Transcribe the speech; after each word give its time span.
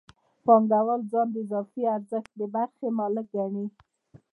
پانګوال 0.45 1.01
ځان 1.11 1.27
د 1.31 1.35
اضافي 1.45 1.83
ارزښت 1.95 2.31
د 2.39 2.41
برخې 2.53 2.87
مالک 2.99 3.25
ګڼي 3.35 3.65